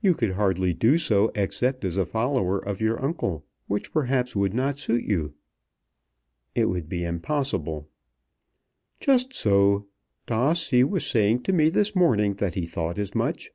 You 0.00 0.14
could 0.16 0.32
hardly 0.32 0.74
do 0.74 0.98
so 0.98 1.30
except 1.36 1.84
as 1.84 1.96
a 1.96 2.04
follower 2.04 2.58
of 2.58 2.80
your 2.80 3.00
uncle, 3.00 3.44
which 3.68 3.92
perhaps 3.92 4.34
would 4.34 4.52
not 4.52 4.80
suit 4.80 5.04
you." 5.04 5.34
"It 6.56 6.64
would 6.64 6.88
be 6.88 7.04
impossible." 7.04 7.88
"Just 8.98 9.32
so. 9.32 9.86
D'Ossi 10.26 10.82
was 10.82 11.06
saying 11.06 11.44
to 11.44 11.52
me 11.52 11.68
this 11.68 11.94
morning 11.94 12.34
that 12.38 12.56
he 12.56 12.66
thought 12.66 12.98
as 12.98 13.14
much. 13.14 13.52